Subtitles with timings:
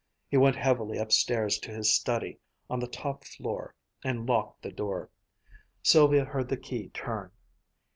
[0.29, 2.39] He went heavily upstairs to his study
[2.71, 5.11] on the top floor and locked the door.
[5.83, 7.29] Sylvia heard the key turn.